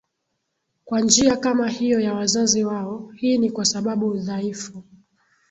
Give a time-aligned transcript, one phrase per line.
[0.85, 4.83] kwa njia kama hiyo ya wazazi wao Hii ni kwa sababu udhaifu